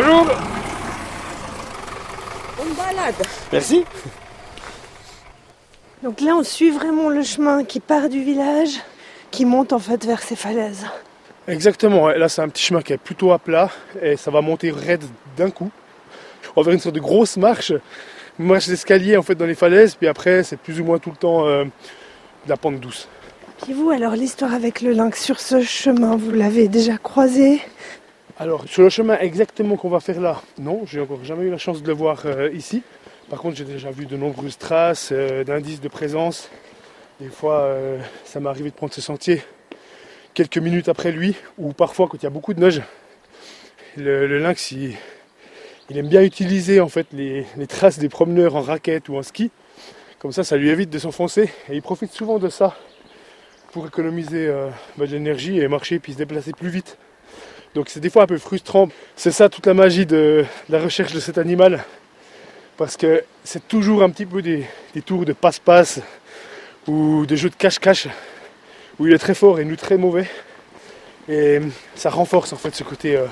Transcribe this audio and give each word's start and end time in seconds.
Bonjour 0.00 0.26
On 2.60 2.74
balade. 2.74 3.14
Merci 3.52 3.84
Donc 6.04 6.20
là, 6.20 6.36
on 6.36 6.44
suit 6.44 6.70
vraiment 6.70 7.08
le 7.08 7.24
chemin 7.24 7.64
qui 7.64 7.80
part 7.80 8.08
du 8.08 8.22
village, 8.22 8.78
qui 9.32 9.44
monte 9.44 9.72
en 9.72 9.80
fait 9.80 10.04
vers 10.06 10.22
ces 10.22 10.36
falaises. 10.36 10.86
Exactement, 11.48 12.06
là 12.10 12.28
c'est 12.28 12.40
un 12.40 12.48
petit 12.48 12.62
chemin 12.62 12.80
qui 12.80 12.92
est 12.92 12.98
plutôt 12.98 13.32
à 13.32 13.40
plat 13.40 13.70
et 14.00 14.16
ça 14.16 14.30
va 14.30 14.40
monter 14.40 14.70
raide 14.70 15.02
d'un 15.36 15.50
coup. 15.50 15.72
On 16.54 16.60
va 16.60 16.66
faire 16.66 16.74
une 16.74 16.80
sorte 16.80 16.94
de 16.94 17.00
grosse 17.00 17.36
marche, 17.36 17.72
une 18.38 18.46
marche 18.46 18.68
d'escalier 18.68 19.16
en 19.16 19.22
fait 19.22 19.34
dans 19.34 19.46
les 19.46 19.56
falaises, 19.56 19.96
puis 19.96 20.06
après 20.06 20.44
c'est 20.44 20.58
plus 20.58 20.80
ou 20.80 20.84
moins 20.84 20.98
tout 20.98 21.10
le 21.10 21.16
temps 21.16 21.44
euh, 21.48 21.64
de 21.64 22.48
la 22.48 22.56
pente 22.56 22.78
douce. 22.78 23.08
Puis 23.64 23.72
vous, 23.72 23.90
alors 23.90 24.12
l'histoire 24.12 24.54
avec 24.54 24.80
le 24.80 24.92
lynx 24.92 25.20
sur 25.20 25.40
ce 25.40 25.60
chemin, 25.60 26.14
vous 26.14 26.30
l'avez 26.30 26.68
déjà 26.68 26.98
croisé 26.98 27.60
Alors 28.40 28.68
sur 28.68 28.82
le 28.84 28.88
chemin 28.88 29.18
exactement 29.18 29.76
qu'on 29.76 29.88
va 29.88 29.98
faire 29.98 30.20
là, 30.20 30.40
non, 30.60 30.82
j'ai 30.86 31.00
encore 31.00 31.24
jamais 31.24 31.46
eu 31.46 31.50
la 31.50 31.58
chance 31.58 31.82
de 31.82 31.88
le 31.88 31.92
voir 31.92 32.22
euh, 32.24 32.48
ici. 32.52 32.84
Par 33.28 33.40
contre 33.40 33.56
j'ai 33.56 33.64
déjà 33.64 33.90
vu 33.90 34.06
de 34.06 34.16
nombreuses 34.16 34.58
traces, 34.58 35.08
euh, 35.10 35.42
d'indices 35.42 35.80
de 35.80 35.88
présence. 35.88 36.48
Des 37.20 37.30
fois 37.30 37.62
euh, 37.62 37.98
ça 38.24 38.38
m'est 38.38 38.48
arrivé 38.48 38.70
de 38.70 38.76
prendre 38.76 38.94
ce 38.94 39.00
sentier 39.00 39.42
quelques 40.34 40.58
minutes 40.58 40.88
après 40.88 41.10
lui, 41.10 41.34
ou 41.58 41.72
parfois 41.72 42.06
quand 42.06 42.16
il 42.18 42.22
y 42.22 42.26
a 42.28 42.30
beaucoup 42.30 42.54
de 42.54 42.60
neige. 42.60 42.80
Le, 43.96 44.38
lynx 44.38 44.70
il, 44.70 44.94
aime 45.90 46.06
bien 46.06 46.22
utiliser 46.22 46.80
en 46.80 46.88
fait 46.88 47.08
les, 47.12 47.44
traces 47.66 47.98
des 47.98 48.08
promeneurs 48.08 48.54
en 48.54 48.60
raquette 48.60 49.08
ou 49.08 49.16
en 49.16 49.24
ski. 49.24 49.50
Comme 50.20 50.30
ça, 50.30 50.44
ça 50.44 50.56
lui 50.56 50.68
évite 50.68 50.90
de 50.90 50.98
s'enfoncer 51.00 51.50
et 51.68 51.74
il 51.74 51.82
profite 51.82 52.12
souvent 52.12 52.38
de 52.38 52.48
ça 52.48 52.76
pour 53.72 53.88
économiser 53.88 54.48
bah, 54.96 55.06
de 55.06 55.10
l'énergie 55.10 55.58
et 55.58 55.66
marcher 55.66 55.98
puis 55.98 56.12
se 56.12 56.18
déplacer 56.18 56.52
plus 56.52 56.68
vite. 56.68 56.98
Donc 57.74 57.88
c'est 57.88 58.00
des 58.00 58.10
fois 58.10 58.24
un 58.24 58.26
peu 58.26 58.38
frustrant. 58.38 58.88
C'est 59.16 59.30
ça 59.30 59.48
toute 59.48 59.66
la 59.66 59.74
magie 59.74 60.06
de, 60.06 60.44
la 60.68 60.80
recherche 60.80 61.12
de 61.12 61.20
cet 61.20 61.38
animal. 61.38 61.84
Parce 62.76 62.96
que 62.96 63.24
c'est 63.44 63.66
toujours 63.66 64.02
un 64.02 64.10
petit 64.10 64.26
peu 64.26 64.42
des, 64.42 64.66
tours 65.04 65.24
de 65.24 65.32
passe-passe 65.32 66.00
ou 66.86 67.26
des 67.26 67.36
jeux 67.36 67.50
de 67.50 67.54
cache-cache 67.54 68.08
où 68.98 69.06
il 69.06 69.12
est 69.12 69.18
très 69.18 69.34
fort 69.34 69.60
et 69.60 69.64
nous 69.64 69.76
très 69.76 69.96
mauvais. 69.96 70.28
Et 71.28 71.60
ça 71.94 72.10
renforce 72.10 72.52
en 72.52 72.56
fait 72.56 72.74
ce 72.74 72.84
côté 72.84 73.16
euh, 73.16 73.26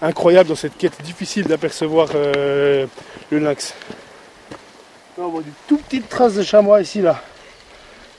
incroyable 0.00 0.48
dans 0.48 0.54
cette 0.54 0.76
quête 0.76 1.00
difficile 1.02 1.44
d'apercevoir 1.44 2.10
euh, 2.14 2.86
le 3.30 3.38
lynx. 3.38 3.74
Là, 5.18 5.24
on 5.24 5.28
voit 5.28 5.42
des 5.42 5.50
tout 5.66 5.78
petites 5.78 6.08
traces 6.08 6.34
de 6.34 6.42
chamois 6.42 6.80
ici 6.80 7.00
là. 7.00 7.22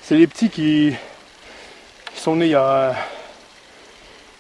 C'est 0.02 0.16
les 0.16 0.28
petits 0.28 0.50
qui 0.50 0.94
sont 2.16 2.36
nés 2.36 2.48
il 2.48 2.52
y 2.52 2.56
a, 2.56 2.96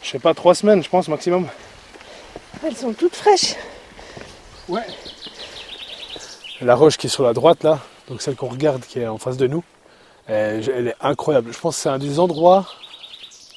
je 0.08 0.12
sais 0.14 0.20
pas, 0.20 0.34
trois 0.34 0.56
semaines 0.56 0.82
je 0.82 0.88
pense 0.90 1.10
maximum. 1.10 1.48
Elles 2.66 2.78
sont 2.78 2.94
toutes 2.94 3.16
fraîches. 3.16 3.56
Ouais. 4.70 4.86
La 6.62 6.76
roche 6.76 6.98
qui 6.98 7.08
est 7.08 7.10
sur 7.10 7.24
la 7.24 7.34
droite 7.34 7.64
là, 7.64 7.80
donc 8.08 8.22
celle 8.22 8.36
qu'on 8.38 8.48
regarde 8.48 8.82
qui 8.86 9.00
est 9.00 9.08
en 9.08 9.18
face 9.18 9.36
de 9.36 9.48
nous, 9.48 9.64
elle, 10.28 10.68
elle 10.70 10.88
est 10.88 10.96
incroyable. 11.02 11.52
Je 11.54 11.60
pense 11.60 11.76
que 11.76 11.82
c'est 11.82 11.90
un 11.90 12.00
des 12.00 12.20
endroits 12.20 12.66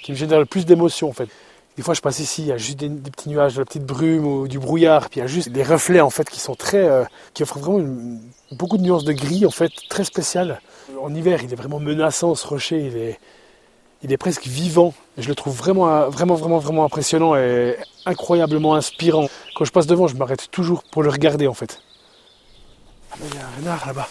qui 0.03 0.11
me 0.11 0.17
génère 0.17 0.41
le 0.41 0.45
plus 0.45 0.67
d'émotions 0.67 1.09
en 1.09 1.13
fait. 1.13 1.29
Des 1.77 1.85
fois 1.85 1.95
je 1.95 2.01
passe 2.01 2.19
ici, 2.19 2.43
il 2.43 2.49
y 2.49 2.53
a 2.53 2.57
juste 2.59 2.79
des, 2.81 2.89
des 2.89 3.11
petits 3.13 3.29
nuages, 3.29 3.55
de 3.55 3.61
la 3.61 3.65
petite 3.65 3.87
brume 3.87 4.27
ou 4.27 4.49
du 4.49 4.59
brouillard, 4.59 5.09
puis 5.09 5.21
il 5.21 5.23
y 5.23 5.25
a 5.25 5.29
juste 5.29 5.51
des 5.51 5.63
reflets 5.63 6.01
en 6.01 6.11
fait 6.11 6.29
qui 6.29 6.41
sont 6.41 6.57
très, 6.57 6.85
euh, 6.85 7.05
qui 7.33 7.45
offrent 7.45 7.61
vraiment 7.61 7.79
une- 7.79 8.21
beaucoup 8.53 8.77
de 8.77 8.83
nuances 8.83 9.05
de 9.05 9.13
gris 9.13 9.47
en 9.47 9.51
fait, 9.51 9.71
très 9.89 10.03
spéciales. 10.05 10.61
En 11.01 11.15
hiver 11.15 11.41
il 11.45 11.53
est 11.53 11.57
vraiment 11.57 11.79
menaçant 11.79 12.35
ce 12.35 12.45
rocher, 12.47 12.81
il 12.87 12.97
est, 12.97 13.21
il 14.03 14.13
est 14.13 14.17
presque 14.17 14.47
vivant. 14.47 14.95
Et 15.19 15.23
je 15.23 15.29
le 15.29 15.35
trouve 15.35 15.57
vraiment, 15.57 15.89
euh, 15.89 16.09
vraiment, 16.09 16.35
vraiment, 16.35 16.59
vraiment 16.59 16.85
impressionnant 16.85 17.37
et 17.37 17.77
incroyablement 18.07 18.75
inspirant. 18.75 19.29
Quand 19.57 19.65
je 19.65 19.73
passe 19.73 19.87
devant, 19.87 20.07
je 20.09 20.17
m'arrête 20.17 20.51
toujours 20.51 20.83
pour 20.85 21.03
le 21.03 21.11
regarder 21.11 21.47
en 21.47 21.55
fait. 21.55 21.81
Ah 23.13 23.17
il 23.29 23.35
y 23.35 23.39
a 23.39 23.47
un 23.47 23.51
renard 23.61 23.87
là-bas, 23.87 24.09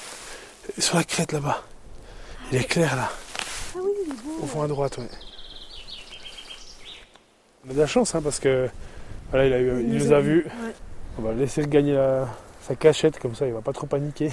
sur 0.78 0.98
la 0.98 1.04
crête 1.04 1.32
là-bas. 1.32 1.64
Il 2.52 2.58
est 2.60 2.64
clair 2.66 2.96
là. 2.96 3.10
Ah 3.76 3.80
oui, 3.82 3.90
il 4.06 4.12
est 4.12 4.16
beau. 4.16 4.44
Au 4.44 4.46
fond 4.46 4.62
à 4.64 4.68
droite, 4.68 4.98
ouais. 4.98 5.08
On 7.66 7.72
a 7.72 7.74
de 7.74 7.80
la 7.80 7.88
chance, 7.88 8.16
hein, 8.16 8.22
parce 8.22 8.40
que 8.40 8.70
voilà, 9.32 9.46
il, 9.48 9.54
a 9.54 9.60
eu- 9.60 9.82
il 9.82 9.94
nous 9.98 10.12
a 10.14 10.20
vus. 10.20 10.46
Ouais. 10.64 10.74
On 11.18 11.22
va 11.22 11.32
le 11.34 11.40
laisser 11.40 11.66
gagner 11.68 11.94
la- 11.94 12.28
sa 12.62 12.76
cachette, 12.76 13.20
comme 13.20 13.36
ça 13.36 13.46
il 13.48 13.54
va 13.54 13.62
pas 13.62 13.74
trop 13.74 13.88
paniquer. 13.88 14.30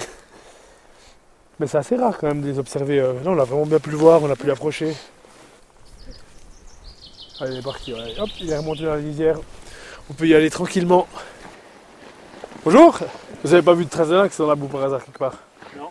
Mais 1.59 1.67
c'est 1.67 1.77
assez 1.77 1.95
rare 1.95 2.17
quand 2.17 2.27
même 2.27 2.41
de 2.41 2.47
les 2.47 2.59
observer. 2.59 2.99
euh. 2.99 3.13
Là, 3.23 3.31
on 3.31 3.39
a 3.39 3.43
vraiment 3.43 3.65
bien 3.65 3.79
pu 3.79 3.89
le 3.89 3.97
voir, 3.97 4.21
on 4.21 4.29
a 4.29 4.35
pu 4.35 4.45
l'approcher. 4.47 4.95
Allez, 7.39 7.53
il 7.53 7.59
est 7.59 7.61
parti, 7.61 7.93
ouais. 7.93 8.15
Hop, 8.19 8.29
il 8.41 8.49
est 8.49 8.57
remonté 8.57 8.83
dans 8.83 8.95
la 8.95 8.99
lisière. 8.99 9.37
On 10.09 10.13
peut 10.13 10.27
y 10.27 10.33
aller 10.33 10.49
tranquillement. 10.49 11.07
Bonjour 12.65 12.97
Vous 13.43 13.53
avez 13.53 13.61
pas 13.61 13.73
vu 13.73 13.85
de 13.85 13.89
trace 13.89 14.09
de 14.09 14.15
lynx 14.15 14.37
dans 14.39 14.47
la 14.47 14.55
boue 14.55 14.67
par 14.67 14.83
hasard 14.83 15.05
quelque 15.05 15.19
part 15.19 15.35
Non. 15.77 15.89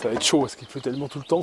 Ça 0.00 0.08
va 0.08 0.14
être 0.14 0.24
chaud 0.24 0.40
parce 0.40 0.54
qu'il 0.54 0.68
pleut 0.68 0.80
tellement 0.80 1.08
tout 1.08 1.18
le 1.18 1.24
temps. 1.24 1.42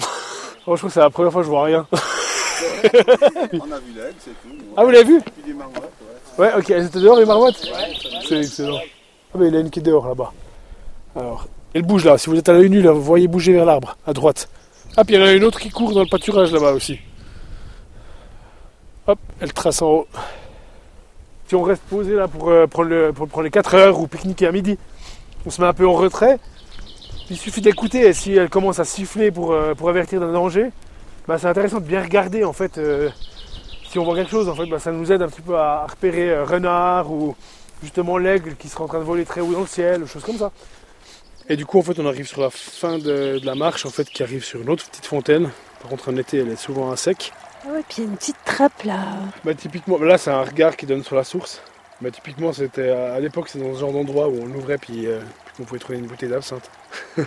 Oh, 0.65 0.77
je 0.77 0.79
crois 0.79 0.89
que 0.89 0.93
c'est 0.93 1.01
la 1.01 1.09
première 1.09 1.33
fois 1.33 1.41
que 1.41 1.45
je 1.45 1.51
vois 1.51 1.65
rien. 1.65 1.85
On 1.91 3.71
a 3.71 3.79
vu 3.79 3.91
l'aigle, 3.93 4.15
c'est 4.17 4.31
tout. 4.31 4.55
Ah, 4.77 4.85
vous 4.85 4.91
l'avez 4.91 5.03
vu 5.03 5.19
Puis 5.21 5.43
des 5.45 5.53
marmottes, 5.53 5.91
ouais. 6.37 6.45
Ouais, 6.45 6.53
ok, 6.57 6.69
elles 6.69 6.85
étaient 6.85 7.01
dehors 7.01 7.17
les 7.17 7.25
marmottes 7.25 7.69
C'est 8.25 8.37
excellent. 8.37 8.79
Ah, 9.33 9.37
mais 9.37 9.47
il 9.47 9.53
y 9.53 9.57
en 9.57 9.57
a 9.57 9.61
une 9.61 9.69
qui 9.69 9.79
est 9.79 9.83
dehors 9.83 10.07
là-bas. 10.07 10.31
Alors, 11.17 11.47
elle 11.73 11.81
bouge 11.81 12.05
là. 12.05 12.17
Si 12.17 12.29
vous 12.29 12.37
êtes 12.37 12.47
à 12.47 12.53
l'œil 12.53 12.69
nu, 12.69 12.81
là, 12.81 12.93
vous 12.93 13.03
voyez 13.03 13.27
bouger 13.27 13.51
vers 13.51 13.65
l'arbre, 13.65 13.97
à 14.07 14.13
droite. 14.13 14.47
Ah, 14.95 15.03
puis 15.03 15.15
il 15.15 15.19
y 15.19 15.21
en 15.21 15.25
a 15.25 15.33
une 15.33 15.43
autre 15.43 15.59
qui 15.59 15.69
court 15.69 15.93
dans 15.93 16.03
le 16.03 16.09
pâturage 16.09 16.53
là-bas 16.53 16.71
aussi. 16.71 16.97
Hop, 19.07 19.19
elle 19.41 19.53
trace 19.53 19.81
en 19.81 19.87
haut. 19.87 20.07
Si 21.47 21.55
on 21.55 21.63
reste 21.63 21.83
posé 21.83 22.15
là 22.15 22.27
pour, 22.27 22.49
euh, 22.49 22.67
prendre, 22.67 23.41
les 23.41 23.51
4 23.51 23.75
heures 23.75 23.99
ou 23.99 24.07
pique-niquer 24.07 24.47
à 24.47 24.51
midi, 24.51 24.77
on 25.45 25.49
se 25.49 25.61
met 25.61 25.67
un 25.67 25.73
peu 25.73 25.87
en 25.87 25.93
retrait. 25.93 26.39
Il 27.29 27.37
suffit 27.37 27.61
d'écouter 27.61 28.07
et 28.07 28.13
si 28.13 28.33
elle 28.35 28.49
commence 28.49 28.79
à 28.79 28.85
siffler 28.85 29.31
pour, 29.31 29.51
euh, 29.51 29.73
pour 29.73 29.89
avertir 29.89 30.19
d'un 30.19 30.31
danger, 30.31 30.71
bah, 31.27 31.37
c'est 31.37 31.47
intéressant 31.47 31.79
de 31.79 31.85
bien 31.85 32.01
regarder 32.01 32.43
en 32.43 32.53
fait. 32.53 32.77
euh, 32.77 33.09
si 33.93 33.99
on 33.99 34.05
voit 34.05 34.15
quelque 34.15 34.31
chose, 34.31 34.49
en 34.49 34.55
fait, 34.55 34.65
bah, 34.65 34.79
ça 34.79 34.91
nous 34.91 35.11
aide 35.11 35.21
un 35.21 35.27
petit 35.27 35.41
peu 35.41 35.55
à 35.55 35.85
repérer 35.85 36.31
euh, 36.31 36.45
renard 36.45 37.11
ou 37.11 37.35
justement 37.83 38.17
l'aigle 38.17 38.55
qui 38.55 38.67
serait 38.67 38.83
en 38.83 38.87
train 38.87 38.97
de 38.97 39.03
voler 39.03 39.23
très 39.23 39.39
haut 39.39 39.53
dans 39.53 39.61
le 39.61 39.67
ciel, 39.67 40.01
ou 40.01 40.07
choses 40.07 40.23
comme 40.23 40.37
ça. 40.37 40.51
Et 41.47 41.55
du 41.55 41.65
coup, 41.67 41.77
en 41.77 41.83
fait, 41.83 41.99
on 41.99 42.07
arrive 42.07 42.27
sur 42.27 42.41
la 42.41 42.49
fin 42.49 42.97
de, 42.97 43.37
de 43.37 43.45
la 43.45 43.53
marche, 43.53 43.85
en 43.85 43.91
fait, 43.91 44.09
qui 44.09 44.23
arrive 44.23 44.43
sur 44.43 44.61
une 44.61 44.69
autre 44.71 44.89
petite 44.89 45.05
fontaine. 45.05 45.51
Par 45.79 45.91
contre, 45.91 46.09
en 46.09 46.17
été, 46.17 46.39
elle 46.39 46.49
est 46.49 46.55
souvent 46.55 46.89
à 46.89 46.97
sec. 46.97 47.33
Ah 47.65 47.69
puis 47.87 47.97
il 47.99 48.03
y 48.03 48.07
a 48.07 48.09
une 48.09 48.17
petite 48.17 48.37
trappe 48.45 48.83
là. 48.83 48.99
Bah, 49.45 49.53
typiquement, 49.53 49.97
là, 49.97 50.17
c'est 50.17 50.31
un 50.31 50.43
regard 50.43 50.75
qui 50.75 50.85
donne 50.85 51.03
sur 51.03 51.15
la 51.15 51.23
source. 51.23 51.61
Bah, 52.01 52.11
typiquement, 52.11 52.51
c'était 52.51 52.89
à 52.89 53.19
l'époque, 53.19 53.47
c'est 53.47 53.59
dans 53.59 53.73
ce 53.73 53.79
genre 53.79 53.93
d'endroit 53.93 54.27
où 54.27 54.41
on 54.41 54.45
l'ouvrait 54.45 54.77
puis, 54.77 55.07
euh, 55.07 55.19
puis 55.45 55.55
qu'on 55.57 55.63
pouvait 55.63 55.79
trouver 55.79 55.99
une 55.99 56.07
bouteille 56.07 56.29
d'absinthe. 56.29 56.69